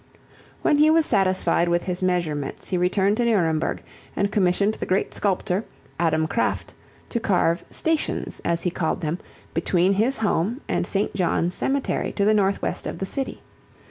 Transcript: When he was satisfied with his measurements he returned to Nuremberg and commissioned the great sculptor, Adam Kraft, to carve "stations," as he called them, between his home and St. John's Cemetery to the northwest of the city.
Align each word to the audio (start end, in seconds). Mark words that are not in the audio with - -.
When 0.63 0.77
he 0.79 0.89
was 0.89 1.05
satisfied 1.05 1.69
with 1.69 1.83
his 1.83 2.01
measurements 2.01 2.69
he 2.69 2.75
returned 2.79 3.17
to 3.17 3.25
Nuremberg 3.25 3.83
and 4.15 4.31
commissioned 4.31 4.73
the 4.73 4.87
great 4.87 5.13
sculptor, 5.13 5.63
Adam 5.99 6.25
Kraft, 6.25 6.73
to 7.09 7.19
carve 7.19 7.63
"stations," 7.69 8.41
as 8.43 8.63
he 8.63 8.71
called 8.71 9.01
them, 9.01 9.19
between 9.53 9.93
his 9.93 10.17
home 10.17 10.59
and 10.67 10.87
St. 10.87 11.13
John's 11.13 11.53
Cemetery 11.53 12.11
to 12.13 12.25
the 12.25 12.33
northwest 12.33 12.87
of 12.87 12.97
the 12.97 13.05
city. 13.05 13.43